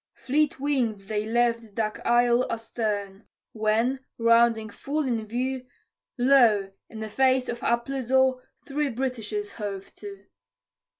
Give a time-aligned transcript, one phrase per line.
[0.15, 5.67] Fleet wing'd they left Duck Isle astern; when, rounding full in view,
[6.17, 6.71] Lo!
[6.89, 10.25] in the face of Appledore three Britishers hove to.